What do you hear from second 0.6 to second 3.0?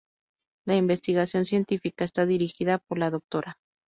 La investigación científica está dirigida por